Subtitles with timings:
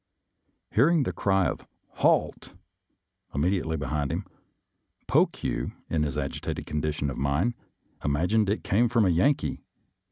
[0.71, 1.67] Hearing the cry of"
[2.01, 2.55] Halt!"
[3.35, 4.25] immediately behind him,
[5.07, 7.53] Pokue, in his agitated condition of mind,
[8.03, 9.61] imagined it came from a Yankee.